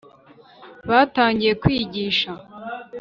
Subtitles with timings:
[0.89, 2.31] Batangiye kwigisha